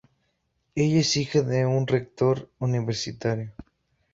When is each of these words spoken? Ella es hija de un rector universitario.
Ella 0.73 0.99
es 1.01 1.15
hija 1.15 1.43
de 1.43 1.67
un 1.67 1.85
rector 1.85 2.49
universitario. 2.57 3.53